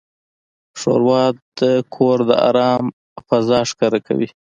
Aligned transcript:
ښوروا 0.79 1.23
د 1.59 1.61
کور 1.95 2.17
د 2.29 2.31
آرام 2.49 2.83
فضا 3.27 3.59
ښکاره 3.69 3.99
کوي. 4.07 4.27